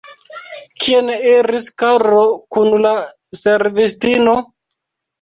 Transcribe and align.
Kien 0.83 1.11
iris 1.33 1.69
Karlo 1.85 2.25
kun 2.57 2.75
la 2.89 2.97
servistino? 3.45 4.39